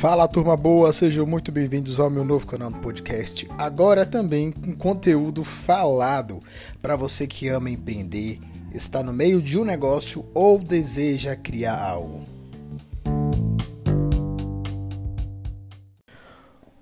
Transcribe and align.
Fala 0.00 0.28
turma 0.28 0.54
boa, 0.58 0.92
sejam 0.92 1.24
muito 1.24 1.50
bem-vindos 1.50 1.98
ao 1.98 2.10
meu 2.10 2.22
novo 2.22 2.46
canal 2.46 2.70
do 2.70 2.78
podcast. 2.80 3.48
Agora 3.56 4.04
também 4.04 4.52
com 4.52 4.76
conteúdo 4.76 5.42
falado 5.42 6.42
para 6.82 6.94
você 6.94 7.26
que 7.26 7.48
ama 7.48 7.70
empreender, 7.70 8.38
está 8.74 9.02
no 9.02 9.10
meio 9.10 9.40
de 9.40 9.58
um 9.58 9.64
negócio 9.64 10.26
ou 10.34 10.58
deseja 10.58 11.34
criar 11.34 11.82
algo. 11.82 12.26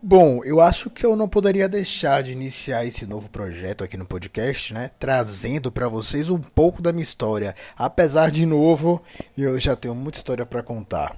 Bom, 0.03 0.41
eu 0.45 0.61
acho 0.61 0.91
que 0.91 1.07
eu 1.07 1.15
não 1.15 1.29
poderia 1.29 1.69
deixar 1.69 2.21
de 2.21 2.33
iniciar 2.33 2.85
esse 2.85 3.07
novo 3.07 3.31
projeto 3.31 3.85
aqui 3.85 3.97
no 3.97 4.05
podcast, 4.05 4.75
né? 4.75 4.91
Trazendo 4.99 5.71
para 5.71 5.89
vocês 5.89 6.29
um 6.29 6.41
pouco 6.41 6.83
da 6.83 6.93
minha 6.93 7.05
história. 7.05 7.55
Apesar 7.77 8.31
de 8.31 8.45
novo, 8.45 9.01
eu 9.39 9.59
já 9.59 9.75
tenho 9.75 9.95
muita 9.95 10.19
história 10.19 10.45
para 10.45 10.65
contar. 10.65 11.17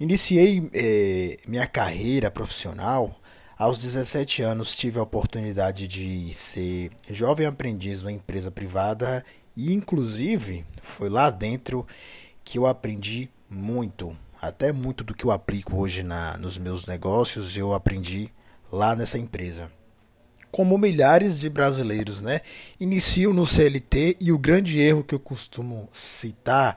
Iniciei 0.00 0.70
eh, 0.72 1.38
minha 1.48 1.66
carreira 1.66 2.30
profissional 2.30 3.18
aos 3.58 3.78
17 3.78 4.42
anos. 4.42 4.76
Tive 4.76 4.98
a 4.98 5.02
oportunidade 5.02 5.88
de 5.88 6.32
ser 6.34 6.90
jovem 7.10 7.46
aprendiz 7.46 8.02
numa 8.02 8.12
empresa 8.12 8.50
privada 8.50 9.24
e, 9.56 9.72
inclusive, 9.72 10.64
foi 10.82 11.08
lá 11.08 11.30
dentro 11.30 11.86
que 12.44 12.58
eu 12.58 12.66
aprendi 12.66 13.28
muito 13.50 14.16
até 14.40 14.72
muito 14.72 15.02
do 15.02 15.14
que 15.14 15.24
eu 15.24 15.30
aplico 15.30 15.76
hoje 15.76 16.02
na, 16.02 16.36
nos 16.38 16.58
meus 16.58 16.86
negócios 16.86 17.56
eu 17.56 17.74
aprendi 17.74 18.30
lá 18.70 18.94
nessa 18.94 19.18
empresa. 19.18 19.70
Como 20.50 20.78
milhares 20.78 21.38
de 21.40 21.50
brasileiros, 21.50 22.22
né, 22.22 22.40
iniciam 22.80 23.34
no 23.34 23.46
CLT 23.46 24.16
e 24.18 24.32
o 24.32 24.38
grande 24.38 24.80
erro 24.80 25.04
que 25.04 25.14
eu 25.14 25.20
costumo 25.20 25.88
citar 25.92 26.76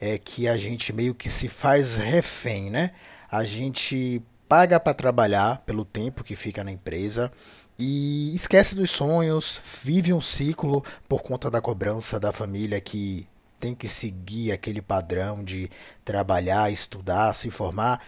é 0.00 0.18
que 0.18 0.48
a 0.48 0.56
gente 0.56 0.92
meio 0.92 1.14
que 1.14 1.28
se 1.28 1.48
faz 1.48 1.96
refém, 1.96 2.70
né? 2.70 2.92
A 3.30 3.44
gente 3.44 4.22
paga 4.48 4.80
para 4.80 4.94
trabalhar 4.94 5.62
pelo 5.66 5.84
tempo 5.84 6.24
que 6.24 6.34
fica 6.34 6.64
na 6.64 6.72
empresa 6.72 7.30
e 7.78 8.34
esquece 8.34 8.74
dos 8.74 8.90
sonhos, 8.90 9.60
vive 9.84 10.12
um 10.12 10.20
ciclo 10.20 10.84
por 11.08 11.22
conta 11.22 11.50
da 11.50 11.60
cobrança 11.60 12.18
da 12.18 12.32
família 12.32 12.80
que 12.80 13.26
tem 13.60 13.74
que 13.74 13.86
seguir 13.86 14.52
aquele 14.52 14.80
padrão 14.80 15.44
de 15.44 15.70
trabalhar, 16.04 16.72
estudar, 16.72 17.34
se 17.34 17.50
formar 17.50 18.02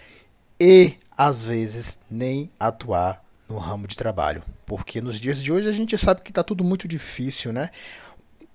e 0.58 0.94
às 1.16 1.44
vezes 1.44 2.00
nem 2.10 2.50
atuar 2.58 3.22
no 3.48 3.58
ramo 3.58 3.86
de 3.86 3.94
trabalho, 3.94 4.42
porque 4.64 5.00
nos 5.00 5.20
dias 5.20 5.42
de 5.42 5.52
hoje 5.52 5.68
a 5.68 5.72
gente 5.72 5.96
sabe 5.98 6.22
que 6.22 6.30
está 6.30 6.42
tudo 6.42 6.64
muito 6.64 6.88
difícil, 6.88 7.52
né? 7.52 7.70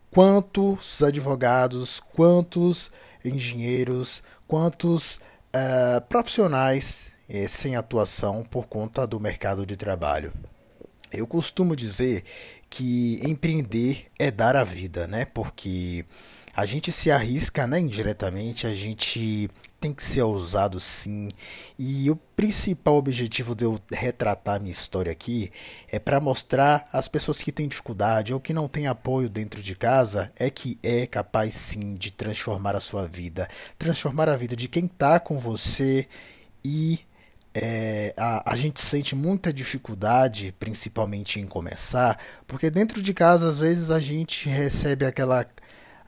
Quantos 0.09 1.03
advogados, 1.03 2.01
quantos 2.13 2.91
engenheiros, 3.27 4.23
quantos 4.47 5.15
uh, 5.15 6.01
profissionais 6.09 7.11
eh, 7.29 7.47
sem 7.47 7.75
atuação 7.75 8.43
por 8.43 8.67
conta 8.67 9.05
do 9.05 9.19
mercado 9.19 9.65
de 9.65 9.75
trabalho. 9.75 10.31
Eu 11.11 11.25
costumo 11.27 11.75
dizer 11.75 12.23
que 12.69 13.19
empreender 13.23 14.07
é 14.19 14.29
dar 14.29 14.55
a 14.55 14.63
vida, 14.63 15.07
né? 15.07 15.25
Porque 15.25 16.05
a 16.55 16.65
gente 16.65 16.91
se 16.91 17.11
arrisca, 17.11 17.67
né, 17.67 17.79
indiretamente, 17.79 18.65
a 18.65 18.73
gente 18.73 19.47
tem 19.79 19.93
que 19.93 20.03
ser 20.03 20.23
ousado 20.23 20.79
sim. 20.79 21.29
E 21.77 22.09
o 22.09 22.15
principal 22.15 22.95
objetivo 22.95 23.55
de 23.55 23.63
eu 23.63 23.79
retratar 23.91 24.59
minha 24.59 24.71
história 24.71 25.11
aqui 25.11 25.51
é 25.87 25.99
para 25.99 26.19
mostrar 26.19 26.89
às 26.91 27.07
pessoas 27.07 27.43
que 27.43 27.51
têm 27.51 27.67
dificuldade 27.67 28.33
ou 28.33 28.39
que 28.39 28.53
não 28.53 28.67
têm 28.67 28.87
apoio 28.87 29.29
dentro 29.29 29.61
de 29.61 29.75
casa 29.75 30.31
é 30.35 30.49
que 30.49 30.79
é 30.81 31.05
capaz 31.05 31.53
sim 31.53 31.95
de 31.95 32.09
transformar 32.09 32.75
a 32.75 32.79
sua 32.79 33.07
vida, 33.07 33.47
transformar 33.77 34.27
a 34.27 34.35
vida 34.35 34.55
de 34.55 34.67
quem 34.67 34.85
está 34.85 35.19
com 35.19 35.37
você 35.37 36.07
e 36.65 36.99
é, 37.59 38.13
a, 38.15 38.53
a 38.53 38.55
gente 38.55 38.79
sente 38.79 39.15
muita 39.15 39.51
dificuldade, 39.51 40.53
principalmente 40.59 41.39
em 41.39 41.47
começar, 41.47 42.19
porque 42.45 42.69
dentro 42.69 43.01
de 43.01 43.13
casa 43.13 43.49
às 43.49 43.59
vezes 43.59 43.89
a 43.89 43.99
gente 43.99 44.47
recebe 44.47 45.05
aquela 45.05 45.45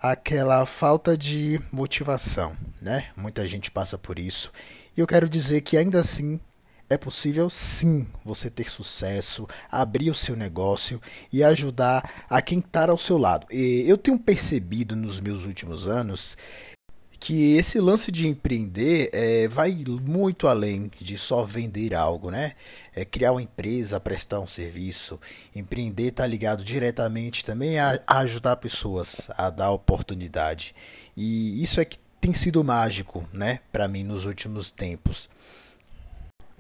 aquela 0.02 0.66
falta 0.66 1.18
de 1.18 1.60
motivação, 1.72 2.56
né? 2.82 3.08
Muita 3.18 3.46
gente 3.46 3.70
passa 3.70 3.98
por 3.98 4.18
isso. 4.18 4.52
E 4.96 5.02
eu 5.02 5.08
quero 5.08 5.28
dizer 5.28 5.62
que 5.62 5.76
ainda 5.76 6.00
assim 6.00 6.40
é 6.90 6.98
possível 6.98 7.50
sim 7.50 8.08
você 8.26 8.50
ter 8.50 8.70
sucesso, 8.70 9.48
abrir 9.72 10.10
o 10.10 10.16
seu 10.16 10.36
negócio 10.36 11.02
e 11.32 11.44
ajudar 11.44 12.26
a 12.30 12.42
quem 12.42 12.60
está 12.60 12.90
ao 12.90 12.98
seu 12.98 13.18
lado. 13.18 13.46
E 13.52 13.84
eu 13.88 13.98
tenho 13.98 14.18
percebido 14.18 14.96
nos 14.96 15.20
meus 15.20 15.46
últimos 15.46 15.88
anos 15.88 16.36
que 17.20 17.56
esse 17.58 17.80
lance 17.80 18.12
de 18.12 18.28
empreender 18.28 19.10
é, 19.12 19.48
vai 19.48 19.84
muito 20.02 20.48
além 20.48 20.90
de 21.00 21.18
só 21.18 21.44
vender 21.44 21.94
algo, 21.94 22.32
né? 22.32 22.54
É 22.96 23.04
criar 23.04 23.34
uma 23.34 23.42
empresa, 23.42 24.00
prestar 24.00 24.40
um 24.40 24.48
serviço. 24.48 25.20
Empreender 25.54 26.08
está 26.08 26.26
ligado 26.26 26.64
diretamente 26.64 27.44
também 27.44 27.78
a, 27.78 28.00
a 28.08 28.20
ajudar 28.20 28.56
pessoas, 28.56 29.30
a 29.38 29.50
dar 29.50 29.72
oportunidade. 29.72 30.74
E 31.16 31.62
isso 31.62 31.82
é 31.82 31.86
que 31.86 32.00
tem 32.22 32.34
sido 32.34 32.64
mágico, 32.64 33.28
né, 33.34 33.60
para 33.72 33.88
mim 33.88 34.04
nos 34.04 34.26
últimos 34.26 34.70
tempos. 34.72 35.30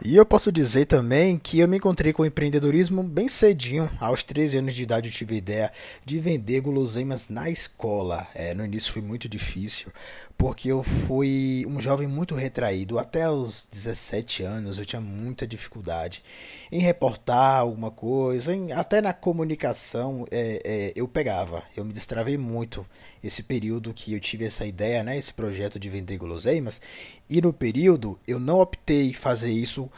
E 0.01 0.15
eu 0.15 0.25
posso 0.25 0.49
dizer 0.49 0.85
também 0.85 1.37
que 1.37 1.59
eu 1.59 1.67
me 1.67 1.75
encontrei 1.75 2.13
com 2.13 2.23
o 2.23 2.25
empreendedorismo 2.25 3.03
bem 3.03 3.27
cedinho. 3.27 3.91
Aos 3.99 4.23
13 4.23 4.59
anos 4.59 4.73
de 4.73 4.83
idade 4.83 5.09
eu 5.09 5.13
tive 5.13 5.35
a 5.35 5.37
ideia 5.37 5.73
de 6.05 6.17
vender 6.19 6.61
guloseimas 6.61 7.27
na 7.27 7.49
escola. 7.49 8.25
É, 8.33 8.53
no 8.53 8.63
início 8.63 8.93
foi 8.93 9.01
muito 9.01 9.27
difícil, 9.27 9.91
porque 10.37 10.69
eu 10.69 10.83
fui 10.83 11.65
um 11.67 11.81
jovem 11.81 12.07
muito 12.07 12.33
retraído. 12.33 12.97
Até 12.97 13.29
os 13.29 13.67
17 13.69 14.43
anos 14.43 14.79
eu 14.79 14.85
tinha 14.85 15.01
muita 15.01 15.45
dificuldade 15.45 16.23
em 16.71 16.79
reportar 16.79 17.59
alguma 17.59 17.91
coisa, 17.91 18.55
em, 18.55 18.71
até 18.71 19.01
na 19.01 19.11
comunicação 19.11 20.25
é, 20.31 20.61
é, 20.63 20.93
eu 20.95 21.09
pegava. 21.09 21.61
Eu 21.75 21.83
me 21.83 21.91
destravei 21.91 22.37
muito 22.37 22.85
esse 23.21 23.43
período 23.43 23.93
que 23.93 24.13
eu 24.13 24.19
tive 24.21 24.45
essa 24.45 24.65
ideia, 24.65 25.03
né, 25.03 25.17
esse 25.17 25.33
projeto 25.33 25.77
de 25.77 25.89
vender 25.89 26.17
guloseimas. 26.17 26.81
E 27.29 27.41
no 27.41 27.51
período 27.51 28.17
eu 28.25 28.39
não 28.39 28.61
optei 28.61 29.13
fazer 29.13 29.51
isso 29.51 29.88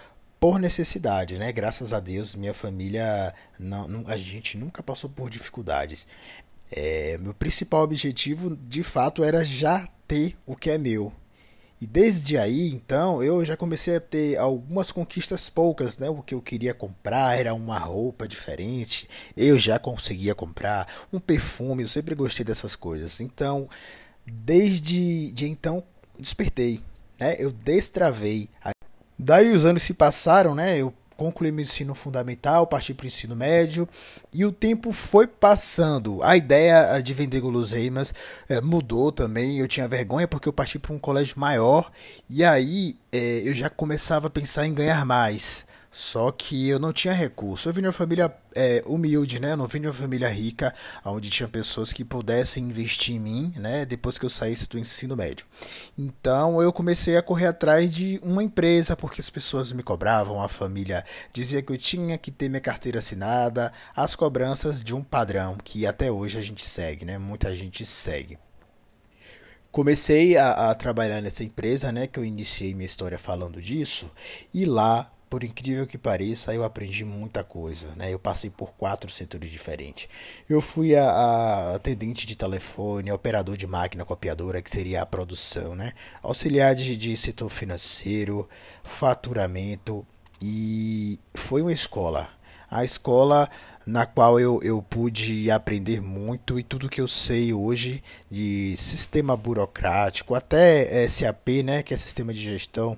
por 0.41 0.59
necessidade, 0.59 1.37
né? 1.37 1.51
Graças 1.51 1.93
a 1.93 1.99
Deus, 1.99 2.33
minha 2.33 2.53
família, 2.53 3.31
não, 3.59 3.87
não, 3.87 4.07
a 4.07 4.17
gente 4.17 4.57
nunca 4.57 4.81
passou 4.81 5.07
por 5.07 5.29
dificuldades. 5.29 6.07
É, 6.71 7.15
meu 7.19 7.31
principal 7.31 7.83
objetivo, 7.83 8.57
de 8.57 8.81
fato, 8.81 9.23
era 9.23 9.45
já 9.45 9.87
ter 10.07 10.35
o 10.47 10.55
que 10.55 10.71
é 10.71 10.79
meu. 10.79 11.13
E 11.79 11.85
desde 11.85 12.39
aí, 12.39 12.71
então, 12.71 13.21
eu 13.21 13.45
já 13.45 13.55
comecei 13.55 13.97
a 13.97 14.01
ter 14.01 14.35
algumas 14.39 14.91
conquistas 14.91 15.47
poucas, 15.47 15.99
né? 15.99 16.09
O 16.09 16.23
que 16.23 16.33
eu 16.33 16.41
queria 16.41 16.73
comprar 16.73 17.37
era 17.37 17.53
uma 17.53 17.77
roupa 17.77 18.27
diferente, 18.27 19.07
eu 19.37 19.59
já 19.59 19.77
conseguia 19.77 20.33
comprar 20.33 20.87
um 21.13 21.19
perfume, 21.19 21.83
eu 21.83 21.89
sempre 21.89 22.15
gostei 22.15 22.43
dessas 22.43 22.75
coisas. 22.75 23.19
Então, 23.19 23.69
desde 24.25 25.31
de 25.33 25.47
então, 25.47 25.83
despertei, 26.19 26.81
né? 27.19 27.35
Eu 27.37 27.51
destravei. 27.51 28.49
Daí 29.23 29.51
os 29.51 29.67
anos 29.67 29.83
se 29.83 29.93
passaram, 29.93 30.55
né? 30.55 30.79
Eu 30.79 30.91
concluí 31.15 31.51
meu 31.51 31.61
ensino 31.61 31.93
fundamental, 31.93 32.65
parti 32.65 32.91
para 32.95 33.03
o 33.03 33.07
ensino 33.07 33.35
médio 33.35 33.87
e 34.33 34.43
o 34.43 34.51
tempo 34.51 34.91
foi 34.91 35.27
passando. 35.27 36.23
A 36.23 36.35
ideia 36.35 36.99
de 36.99 37.13
vender 37.13 37.39
guloseimas 37.39 38.11
é, 38.49 38.59
mudou 38.59 39.11
também. 39.11 39.59
Eu 39.59 39.67
tinha 39.67 39.87
vergonha 39.87 40.27
porque 40.27 40.49
eu 40.49 40.53
parti 40.53 40.79
para 40.79 40.91
um 40.91 40.97
colégio 40.97 41.39
maior 41.39 41.91
e 42.27 42.43
aí 42.43 42.97
é, 43.11 43.43
eu 43.45 43.53
já 43.53 43.69
começava 43.69 44.25
a 44.25 44.31
pensar 44.31 44.65
em 44.65 44.73
ganhar 44.73 45.05
mais. 45.05 45.65
Só 45.91 46.31
que 46.31 46.69
eu 46.69 46.79
não 46.79 46.93
tinha 46.93 47.13
recurso. 47.13 47.67
Eu 47.67 47.73
vim 47.73 47.81
de 47.81 47.87
uma 47.87 47.93
família 47.93 48.33
é, 48.55 48.81
humilde, 48.85 49.41
né? 49.41 49.51
Eu 49.51 49.57
não 49.57 49.67
vim 49.67 49.81
de 49.81 49.87
uma 49.87 49.93
família 49.93 50.29
rica, 50.29 50.73
onde 51.03 51.29
tinha 51.29 51.49
pessoas 51.49 51.91
que 51.91 52.05
pudessem 52.05 52.63
investir 52.63 53.15
em 53.15 53.19
mim, 53.19 53.53
né? 53.57 53.83
Depois 53.83 54.17
que 54.17 54.25
eu 54.25 54.29
saísse 54.29 54.69
do 54.69 54.79
ensino 54.79 55.17
médio. 55.17 55.45
Então 55.97 56.61
eu 56.61 56.71
comecei 56.71 57.17
a 57.17 57.21
correr 57.21 57.47
atrás 57.47 57.93
de 57.93 58.21
uma 58.23 58.41
empresa, 58.41 58.95
porque 58.95 59.19
as 59.19 59.29
pessoas 59.29 59.73
me 59.73 59.83
cobravam, 59.83 60.41
a 60.41 60.47
família 60.47 61.03
dizia 61.33 61.61
que 61.61 61.73
eu 61.73 61.77
tinha 61.77 62.17
que 62.17 62.31
ter 62.31 62.47
minha 62.47 62.61
carteira 62.61 62.99
assinada, 62.99 63.73
as 63.93 64.15
cobranças 64.15 64.81
de 64.81 64.95
um 64.95 65.03
padrão 65.03 65.57
que 65.61 65.85
até 65.85 66.09
hoje 66.09 66.37
a 66.37 66.41
gente 66.41 66.63
segue, 66.63 67.03
né? 67.03 67.17
Muita 67.17 67.53
gente 67.53 67.85
segue 67.85 68.39
comecei 69.71 70.35
a, 70.35 70.69
a, 70.69 70.75
trabalhar 70.75 71.21
nessa 71.21 71.45
empresa, 71.45 71.93
né, 71.93 72.05
que 72.05 72.19
eu 72.19 72.25
iniciei 72.25 72.73
minha 72.73 72.85
história 72.85 73.17
falando 73.17 73.61
disso, 73.61 74.11
e 74.53 74.65
lá 74.65 75.09
por 75.31 75.45
incrível 75.45 75.87
que 75.87 75.97
pareça, 75.97 76.53
eu 76.53 76.61
aprendi 76.61 77.05
muita 77.05 77.41
coisa, 77.41 77.95
né? 77.95 78.13
Eu 78.13 78.19
passei 78.19 78.49
por 78.49 78.73
quatro 78.73 79.09
setores 79.09 79.49
diferentes. 79.49 80.09
Eu 80.49 80.59
fui 80.59 80.93
a, 80.93 81.09
a 81.09 81.75
atendente 81.75 82.27
de 82.27 82.35
telefone, 82.35 83.13
operador 83.13 83.55
de 83.55 83.65
máquina 83.65 84.03
copiadora, 84.03 84.61
que 84.61 84.69
seria 84.69 85.01
a 85.01 85.05
produção, 85.05 85.73
né? 85.73 85.93
Auxiliar 86.21 86.75
de, 86.75 86.97
de 86.97 87.15
setor 87.15 87.49
financeiro, 87.49 88.49
faturamento 88.83 90.05
e 90.41 91.17
foi 91.33 91.61
uma 91.61 91.71
escola. 91.71 92.27
A 92.69 92.83
escola 92.83 93.49
na 93.85 94.05
qual 94.05 94.37
eu, 94.37 94.59
eu 94.61 94.81
pude 94.81 95.49
aprender 95.49 96.01
muito 96.01 96.59
e 96.59 96.63
tudo 96.63 96.89
que 96.89 96.99
eu 96.99 97.07
sei 97.07 97.53
hoje 97.53 98.03
de 98.29 98.75
sistema 98.77 99.37
burocrático, 99.37 100.35
até 100.35 101.07
SAP, 101.07 101.63
né, 101.63 101.83
que 101.83 101.93
é 101.93 101.97
sistema 101.97 102.33
de 102.33 102.41
gestão, 102.41 102.97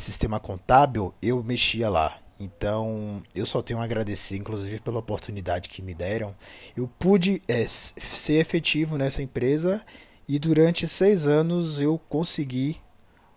sistema 0.00 0.38
contábil, 0.38 1.14
eu 1.22 1.42
mexia 1.42 1.88
lá. 1.88 2.18
Então, 2.38 3.22
eu 3.34 3.46
só 3.46 3.62
tenho 3.62 3.80
a 3.80 3.84
agradecer, 3.84 4.36
inclusive, 4.36 4.80
pela 4.80 4.98
oportunidade 4.98 5.68
que 5.68 5.80
me 5.80 5.94
deram. 5.94 6.34
Eu 6.76 6.86
pude 6.86 7.42
é, 7.48 7.66
ser 7.66 8.34
efetivo 8.34 8.98
nessa 8.98 9.22
empresa 9.22 9.82
e 10.28 10.38
durante 10.38 10.86
seis 10.86 11.26
anos 11.26 11.80
eu 11.80 11.98
consegui 11.98 12.76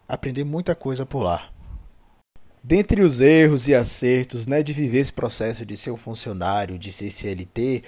aprender 0.07 0.43
muita 0.43 0.75
coisa 0.75 1.05
por 1.05 1.21
lá. 1.21 1.49
Dentre 2.61 3.01
os 3.01 3.21
erros 3.21 3.69
e 3.69 3.75
acertos 3.75 4.45
né, 4.45 4.61
de 4.61 4.73
viver 4.73 4.99
esse 4.99 5.13
processo 5.13 5.65
de 5.65 5.77
ser 5.77 5.91
um 5.91 5.97
funcionário, 5.97 6.77
de 6.77 6.91
ser 6.91 7.09
CLT, 7.09 7.83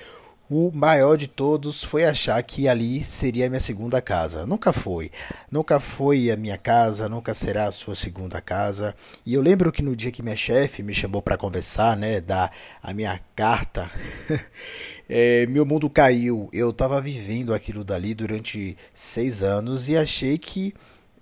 o 0.52 0.70
maior 0.74 1.16
de 1.16 1.28
todos 1.28 1.82
foi 1.82 2.04
achar 2.04 2.44
que 2.44 2.68
ali 2.68 3.02
seria 3.06 3.46
a 3.46 3.50
minha 3.50 3.62
segunda 3.62 4.02
casa. 4.02 4.46
Nunca 4.46 4.74
foi. 4.74 5.10
Nunca 5.50 5.80
foi 5.80 6.30
a 6.30 6.36
minha 6.36 6.58
casa, 6.58 7.08
nunca 7.08 7.34
será 7.34 7.68
a 7.68 7.72
sua 7.72 7.96
segunda 7.96 8.42
casa. 8.42 8.94
E 9.26 9.34
eu 9.34 9.42
lembro 9.42 9.72
que 9.72 9.82
no 9.82 9.96
dia 9.96 10.12
que 10.12 10.22
minha 10.22 10.36
chefe 10.36 10.84
me 10.84 10.94
chamou 10.94 11.22
para 11.22 11.38
conversar, 11.38 11.96
né, 11.96 12.20
dar 12.20 12.52
a 12.84 12.94
minha 12.94 13.18
carta, 13.34 13.90
é, 15.08 15.48
meu 15.48 15.66
mundo 15.66 15.90
caiu. 15.90 16.50
Eu 16.52 16.72
estava 16.72 17.00
vivendo 17.00 17.54
aquilo 17.54 17.86
dali 17.86 18.14
durante 18.14 18.76
seis 18.94 19.42
anos 19.44 19.88
e 19.88 19.96
achei 19.96 20.38
que 20.38 20.74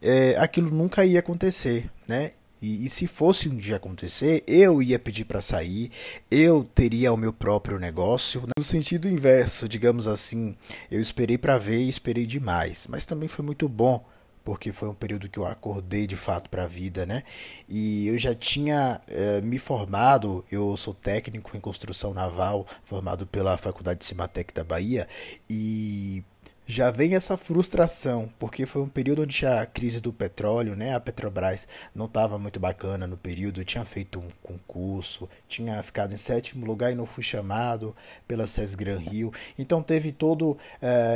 é, 0.02 0.38
aquilo 0.40 0.72
nunca 0.72 1.06
ia 1.06 1.20
acontecer, 1.20 1.88
né? 2.08 2.31
E, 2.61 2.85
e, 2.85 2.89
se 2.89 3.07
fosse 3.07 3.47
um 3.47 3.56
dia 3.56 3.77
acontecer, 3.77 4.44
eu 4.45 4.81
ia 4.81 5.00
pedir 5.00 5.25
para 5.25 5.41
sair, 5.41 5.91
eu 6.29 6.63
teria 6.63 7.13
o 7.13 7.17
meu 7.17 7.31
próprio 7.31 7.79
negócio. 7.79 8.44
No 8.57 8.63
sentido 8.63 9.07
inverso, 9.07 9.67
digamos 9.67 10.07
assim, 10.07 10.56
eu 10.91 11.01
esperei 11.01 11.38
para 11.38 11.57
ver 11.57 11.79
e 11.79 11.89
esperei 11.89 12.25
demais. 12.25 12.85
Mas 12.89 13.06
também 13.06 13.29
foi 13.29 13.45
muito 13.45 13.69
bom, 13.69 14.03
porque 14.44 14.73
foi 14.73 14.89
um 14.89 14.94
período 14.94 15.29
que 15.29 15.39
eu 15.39 15.45
acordei 15.45 16.06
de 16.06 16.15
fato 16.15 16.50
para 16.50 16.63
a 16.63 16.67
vida, 16.67 17.06
né? 17.06 17.23
E 17.67 18.07
eu 18.07 18.17
já 18.17 18.35
tinha 18.35 19.00
eh, 19.07 19.41
me 19.41 19.59
formado, 19.59 20.44
eu 20.51 20.75
sou 20.75 20.94
técnico 20.94 21.56
em 21.56 21.59
construção 21.59 22.13
naval, 22.13 22.65
formado 22.83 23.25
pela 23.27 23.57
Faculdade 23.57 24.00
de 24.00 24.06
Cimatec 24.06 24.53
da 24.53 24.63
Bahia, 24.63 25.07
e 25.50 26.23
já 26.69 26.91
vem 26.91 27.15
essa 27.15 27.36
frustração, 27.36 28.31
porque 28.38 28.63
foi 28.63 28.83
um 28.83 28.88
período 28.88 29.24
onde 29.24 29.44
a 29.44 29.65
crise 29.65 30.00
do 30.00 30.13
petróleo, 30.13 30.75
né, 30.75 30.94
a 30.94 31.00
Petrobras 31.00 31.68
não 31.95 32.06
estava 32.06 32.38
muito 32.38 32.59
bacana 32.59 33.07
no 33.07 33.18
período, 33.18 33.65
tinha 33.65 33.83
feito 33.83 34.19
um 34.19 34.30
concurso, 34.44 35.27
tinha 35.47 35.81
ficado 35.81 36.13
em 36.13 36.18
sétimo 36.18 36.68
lugar 36.68 36.91
e 36.91 36.95
não 36.95 37.07
fui 37.07 37.24
chamado 37.24 37.95
pela 38.27 38.45
SES 38.45 38.75
Gran 38.75 39.00
Rio, 39.00 39.33
então 39.57 39.81
teve 39.81 40.12
todo 40.12 40.51
uh, 40.51 40.57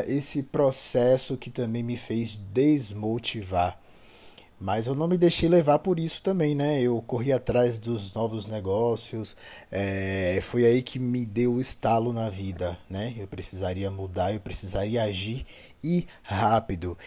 esse 0.07 0.41
processo 0.41 1.37
que 1.37 1.51
também 1.51 1.83
me 1.83 1.97
fez 1.97 2.35
desmotivar. 2.51 3.82
Mas 4.63 4.87
eu 4.87 4.95
não 4.95 5.09
me 5.09 5.17
deixei 5.17 5.49
levar 5.49 5.79
por 5.79 5.99
isso 5.99 6.23
também, 6.23 6.55
né? 6.55 6.81
Eu 6.81 7.01
corri 7.01 7.33
atrás 7.33 7.77
dos 7.77 8.13
novos 8.13 8.47
negócios. 8.47 9.35
É, 9.69 10.39
foi 10.41 10.65
aí 10.65 10.81
que 10.81 10.97
me 10.97 11.25
deu 11.25 11.55
o 11.55 11.59
estalo 11.59 12.13
na 12.13 12.29
vida, 12.29 12.77
né? 12.89 13.13
Eu 13.17 13.27
precisaria 13.27 13.91
mudar, 13.91 14.33
eu 14.33 14.39
precisaria 14.39 15.03
agir 15.03 15.45
e 15.83 16.07
rápido. 16.21 16.97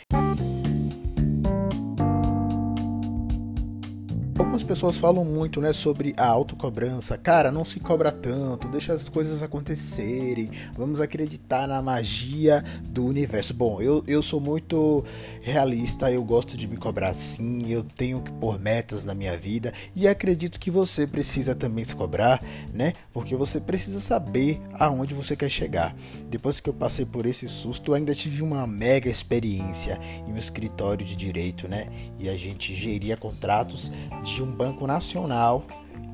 Algumas 4.57 4.69
pessoas 4.69 4.97
falam 4.97 5.23
muito, 5.23 5.61
né, 5.61 5.71
sobre 5.75 6.15
a 6.17 6.27
autocobrança. 6.27 7.19
Cara, 7.19 7.53
não 7.53 7.63
se 7.63 7.79
cobra 7.79 8.11
tanto, 8.11 8.69
deixa 8.69 8.95
as 8.95 9.07
coisas 9.07 9.43
acontecerem. 9.43 10.51
Vamos 10.75 10.99
acreditar 10.99 11.69
na 11.69 11.83
magia 11.83 12.65
do 12.83 13.05
universo. 13.05 13.53
Bom, 13.53 13.83
eu, 13.83 14.03
eu 14.09 14.23
sou 14.23 14.41
muito 14.41 15.05
realista, 15.43 16.11
eu 16.11 16.25
gosto 16.25 16.57
de 16.57 16.67
me 16.67 16.79
cobrar 16.79 17.13
sim, 17.13 17.69
eu 17.69 17.85
tenho 17.85 18.23
que 18.23 18.33
pôr 18.33 18.59
metas 18.59 19.05
na 19.05 19.15
minha 19.15 19.37
vida 19.37 19.75
e 19.95 20.09
acredito 20.09 20.59
que 20.59 20.71
você 20.71 21.07
precisa 21.07 21.55
também 21.55 21.85
se 21.85 21.95
cobrar, 21.95 22.43
né? 22.73 22.95
Porque 23.13 23.37
você 23.37 23.61
precisa 23.61 24.01
saber 24.01 24.59
aonde 24.79 25.15
você 25.15 25.37
quer 25.37 25.51
chegar. 25.51 25.95
Depois 26.31 26.61
que 26.61 26.71
eu 26.71 26.75
passei 26.75 27.05
por 27.05 27.27
esse 27.27 27.47
susto, 27.47 27.93
ainda 27.93 28.15
tive 28.15 28.43
uma 28.43 28.67
mega 28.67 29.11
experiência 29.11 30.01
em 30.27 30.33
um 30.33 30.39
escritório 30.39 31.05
de 31.05 31.15
direito, 31.15 31.69
né? 31.69 31.89
E 32.19 32.31
a 32.31 32.37
gente 32.39 32.75
geria 32.75 33.19
contratos 33.19 33.93
de 34.25 34.46
um 34.47 34.53
banco 34.53 34.87
nacional 34.87 35.65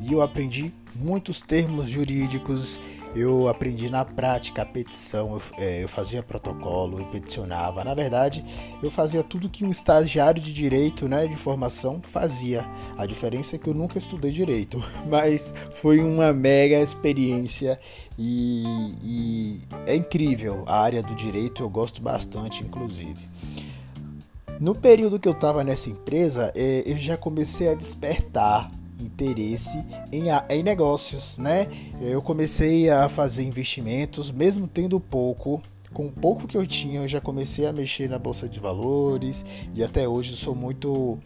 e 0.00 0.12
eu 0.12 0.22
aprendi 0.22 0.72
muitos 0.94 1.40
termos 1.40 1.88
jurídicos. 1.88 2.80
Eu 3.14 3.46
aprendi 3.46 3.90
na 3.90 4.06
prática 4.06 4.62
a 4.62 4.64
petição, 4.64 5.34
eu, 5.34 5.42
é, 5.58 5.84
eu, 5.84 5.88
fazia 5.88 6.22
protocolo, 6.22 6.98
eu 6.98 7.04
peticionava. 7.06 7.84
Na 7.84 7.92
verdade, 7.92 8.42
eu 8.82 8.90
fazia 8.90 9.22
tudo 9.22 9.50
que 9.50 9.66
um 9.66 9.70
estagiário 9.70 10.40
de 10.40 10.50
direito, 10.50 11.06
né, 11.06 11.26
de 11.26 11.36
formação, 11.36 12.00
fazia. 12.06 12.66
A 12.96 13.04
diferença 13.04 13.56
é 13.56 13.58
que 13.58 13.68
eu 13.68 13.74
nunca 13.74 13.98
estudei 13.98 14.32
direito, 14.32 14.82
mas 15.06 15.52
foi 15.72 15.98
uma 15.98 16.32
mega 16.32 16.80
experiência 16.80 17.78
e, 18.18 18.94
e 19.04 19.60
é 19.86 19.94
incrível. 19.94 20.64
A 20.66 20.80
área 20.80 21.02
do 21.02 21.14
direito 21.14 21.62
eu 21.62 21.68
gosto 21.68 22.00
bastante, 22.00 22.64
inclusive. 22.64 23.28
No 24.60 24.74
período 24.74 25.18
que 25.18 25.28
eu 25.28 25.32
estava 25.32 25.64
nessa 25.64 25.90
empresa, 25.90 26.52
é, 26.54 26.82
eu 26.86 26.96
já 26.96 27.16
comecei 27.16 27.68
a 27.68 27.74
despertar 27.74 28.70
interesse 29.00 29.84
em, 30.12 30.24
em 30.48 30.62
negócios, 30.62 31.38
né? 31.38 31.66
Eu 32.00 32.22
comecei 32.22 32.88
a 32.88 33.08
fazer 33.08 33.42
investimentos, 33.42 34.30
mesmo 34.30 34.68
tendo 34.68 35.00
pouco, 35.00 35.60
com 35.92 36.06
o 36.06 36.12
pouco 36.12 36.46
que 36.46 36.56
eu 36.56 36.66
tinha, 36.66 37.00
eu 37.00 37.08
já 37.08 37.20
comecei 37.20 37.66
a 37.66 37.72
mexer 37.72 38.08
na 38.08 38.18
bolsa 38.18 38.48
de 38.48 38.58
valores 38.58 39.44
e 39.74 39.84
até 39.84 40.08
hoje 40.08 40.34
sou 40.36 40.54
muito 40.54 41.18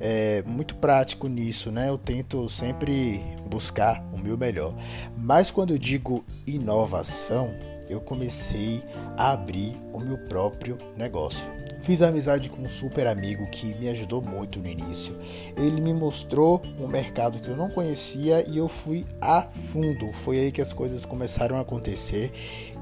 é, 0.00 0.42
muito 0.46 0.74
prático 0.74 1.28
nisso, 1.28 1.70
né? 1.70 1.88
Eu 1.88 1.98
tento 1.98 2.48
sempre 2.48 3.20
buscar 3.48 4.04
o 4.12 4.18
meu 4.18 4.36
melhor. 4.36 4.74
Mas 5.16 5.50
quando 5.50 5.72
eu 5.72 5.78
digo 5.78 6.24
inovação, 6.46 7.54
eu 7.88 8.00
comecei 8.00 8.82
a 9.16 9.32
abrir 9.32 9.76
o 9.92 10.00
meu 10.00 10.18
próprio 10.18 10.78
negócio. 10.96 11.59
Fiz 11.80 12.02
amizade 12.02 12.50
com 12.50 12.62
um 12.62 12.68
super 12.68 13.06
amigo 13.06 13.46
que 13.46 13.74
me 13.76 13.88
ajudou 13.88 14.20
muito 14.20 14.58
no 14.58 14.68
início. 14.68 15.18
Ele 15.56 15.80
me 15.80 15.94
mostrou 15.94 16.62
um 16.78 16.86
mercado 16.86 17.38
que 17.38 17.48
eu 17.48 17.56
não 17.56 17.70
conhecia 17.70 18.46
e 18.48 18.58
eu 18.58 18.68
fui 18.68 19.06
a 19.20 19.42
fundo. 19.42 20.12
Foi 20.12 20.38
aí 20.38 20.52
que 20.52 20.60
as 20.60 20.72
coisas 20.72 21.04
começaram 21.04 21.56
a 21.56 21.60
acontecer 21.60 22.32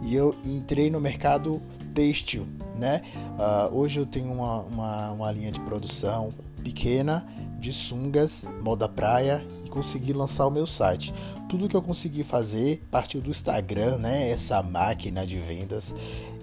e 0.02 0.14
eu 0.14 0.34
entrei 0.44 0.90
no 0.90 1.00
mercado 1.00 1.62
têxtil, 1.94 2.46
né? 2.76 3.02
Uh, 3.38 3.76
hoje 3.76 4.00
eu 4.00 4.06
tenho 4.06 4.32
uma, 4.32 4.62
uma, 4.62 5.10
uma 5.12 5.32
linha 5.32 5.52
de 5.52 5.60
produção 5.60 6.34
pequena 6.62 7.24
de 7.58 7.72
sungas, 7.72 8.46
moda 8.62 8.88
praia 8.88 9.44
e 9.64 9.68
consegui 9.68 10.12
lançar 10.12 10.46
o 10.46 10.50
meu 10.50 10.66
site. 10.66 11.12
Tudo 11.48 11.68
que 11.68 11.76
eu 11.76 11.82
consegui 11.82 12.22
fazer 12.22 12.82
partiu 12.90 13.20
do 13.20 13.30
Instagram, 13.30 13.98
né? 13.98 14.30
Essa 14.30 14.62
máquina 14.62 15.26
de 15.26 15.38
vendas. 15.38 15.94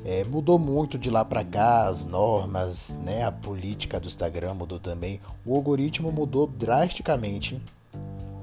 É, 0.04 0.24
mudou 0.24 0.60
muito 0.60 1.00
de 1.00 1.10
lá 1.10 1.26
para 1.26 1.44
cá, 1.44 1.88
as 1.88 2.06
normas, 2.06 3.00
né, 3.04 3.26
a 3.26 3.32
política 3.32 4.00
do 4.00 4.08
Instagram 4.08 4.54
mudou 4.54 4.80
também. 4.80 5.20
O 5.44 5.56
algoritmo 5.56 6.12
mudou 6.12 6.46
drasticamente, 6.46 7.60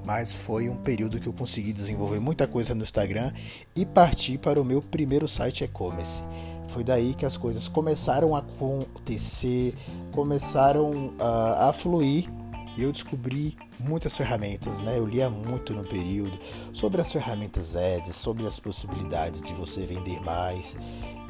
mas 0.03 0.33
foi 0.33 0.67
um 0.67 0.75
período 0.75 1.21
que 1.21 1.27
eu 1.27 1.31
consegui 1.31 1.71
desenvolver 1.71 2.19
muita 2.19 2.45
coisa 2.45 2.75
no 2.75 2.83
Instagram 2.83 3.31
e 3.73 3.85
partir 3.85 4.39
para 4.39 4.61
o 4.61 4.65
meu 4.65 4.81
primeiro 4.81 5.25
site 5.25 5.63
e-commerce. 5.63 6.21
Foi 6.67 6.83
daí 6.83 7.13
que 7.13 7.25
as 7.25 7.37
coisas 7.37 7.69
começaram 7.69 8.35
a 8.35 8.39
acontecer, 8.39 9.73
começaram 10.11 11.13
a, 11.17 11.69
a 11.69 11.73
fluir 11.73 12.29
eu 12.77 12.91
descobri 12.91 13.57
muitas 13.79 14.15
ferramentas, 14.15 14.79
né? 14.79 14.97
Eu 14.97 15.05
lia 15.05 15.29
muito 15.29 15.73
no 15.73 15.83
período 15.83 16.39
sobre 16.71 17.01
as 17.01 17.11
ferramentas 17.11 17.75
Ads, 17.75 18.15
sobre 18.15 18.45
as 18.47 18.59
possibilidades 18.59 19.41
de 19.41 19.53
você 19.53 19.85
vender 19.85 20.19
mais. 20.21 20.77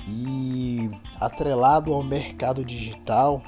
E 0.07 0.89
atrelado 1.19 1.93
ao 1.93 2.03
mercado 2.03 2.63
digital, 2.63 3.41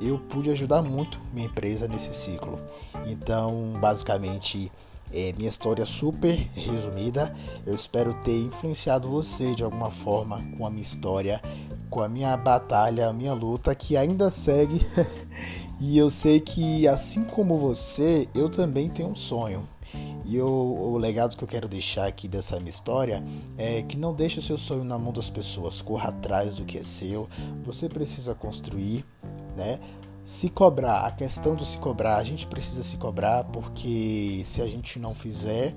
eu 0.00 0.18
pude 0.18 0.50
ajudar 0.50 0.82
muito 0.82 1.20
minha 1.32 1.46
empresa 1.46 1.88
nesse 1.88 2.12
ciclo. 2.12 2.60
Então, 3.06 3.74
basicamente, 3.80 4.70
é 5.12 5.32
minha 5.32 5.48
história 5.48 5.86
super 5.86 6.34
resumida. 6.54 7.34
Eu 7.64 7.74
espero 7.74 8.14
ter 8.22 8.38
influenciado 8.38 9.08
você 9.08 9.54
de 9.54 9.62
alguma 9.62 9.90
forma 9.90 10.42
com 10.56 10.66
a 10.66 10.70
minha 10.70 10.82
história, 10.82 11.40
com 11.88 12.02
a 12.02 12.08
minha 12.08 12.36
batalha, 12.36 13.08
a 13.08 13.12
minha 13.12 13.32
luta 13.32 13.74
que 13.74 13.96
ainda 13.96 14.30
segue. 14.30 14.84
e 15.86 15.98
eu 15.98 16.08
sei 16.08 16.40
que 16.40 16.88
assim 16.88 17.22
como 17.22 17.58
você, 17.58 18.26
eu 18.34 18.48
também 18.48 18.88
tenho 18.88 19.10
um 19.10 19.14
sonho. 19.14 19.68
E 20.24 20.34
eu, 20.34 20.48
o 20.48 20.96
legado 20.96 21.36
que 21.36 21.44
eu 21.44 21.48
quero 21.48 21.68
deixar 21.68 22.06
aqui 22.06 22.26
dessa 22.26 22.56
minha 22.56 22.70
história 22.70 23.22
é 23.58 23.82
que 23.82 23.98
não 23.98 24.14
deixe 24.14 24.38
o 24.38 24.42
seu 24.42 24.56
sonho 24.56 24.82
na 24.82 24.98
mão 24.98 25.12
das 25.12 25.28
pessoas, 25.28 25.82
corra 25.82 26.08
atrás 26.08 26.54
do 26.54 26.64
que 26.64 26.78
é 26.78 26.82
seu. 26.82 27.28
Você 27.64 27.86
precisa 27.86 28.34
construir, 28.34 29.04
né? 29.54 29.78
Se 30.24 30.48
cobrar, 30.48 31.00
a 31.00 31.10
questão 31.10 31.54
do 31.54 31.66
se 31.66 31.76
cobrar, 31.76 32.16
a 32.16 32.24
gente 32.24 32.46
precisa 32.46 32.82
se 32.82 32.96
cobrar 32.96 33.44
porque 33.44 34.40
se 34.46 34.62
a 34.62 34.66
gente 34.66 34.98
não 34.98 35.14
fizer, 35.14 35.74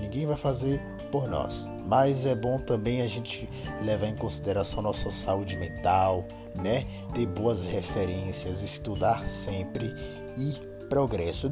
ninguém 0.00 0.26
vai 0.26 0.36
fazer 0.36 0.82
por 1.12 1.28
nós. 1.28 1.68
Mas 1.86 2.26
é 2.26 2.34
bom 2.34 2.58
também 2.58 3.02
a 3.02 3.06
gente 3.06 3.48
levar 3.84 4.08
em 4.08 4.16
consideração 4.16 4.82
nossa 4.82 5.12
saúde 5.12 5.56
mental, 5.56 6.26
né? 6.62 6.86
Ter 7.14 7.26
boas 7.26 7.66
referências, 7.66 8.62
estudar 8.62 9.26
sempre 9.26 9.94
e 10.36 10.86
progresso. 10.88 11.50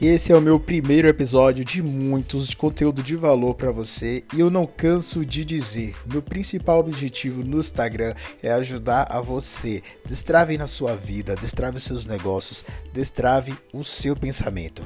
Esse 0.00 0.32
é 0.32 0.34
o 0.34 0.40
meu 0.40 0.58
primeiro 0.58 1.06
episódio 1.06 1.62
de 1.62 1.82
muitos 1.82 2.48
de 2.48 2.56
conteúdo 2.56 3.02
de 3.02 3.14
valor 3.14 3.54
para 3.54 3.70
você 3.70 4.24
e 4.34 4.40
eu 4.40 4.48
não 4.48 4.66
canso 4.66 5.26
de 5.26 5.44
dizer, 5.44 5.94
meu 6.10 6.22
principal 6.22 6.80
objetivo 6.80 7.44
no 7.44 7.58
Instagram 7.58 8.14
é 8.42 8.50
ajudar 8.50 9.06
a 9.10 9.20
você 9.20 9.82
destrave 10.02 10.56
na 10.56 10.66
sua 10.66 10.96
vida, 10.96 11.36
destrave 11.36 11.78
seus 11.78 12.06
negócios, 12.06 12.64
destrave 12.94 13.54
o 13.74 13.84
seu 13.84 14.16
pensamento. 14.16 14.82